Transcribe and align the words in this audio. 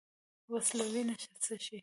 وسله 0.53 0.85
وینه 0.93 1.15
څښي 1.43 1.79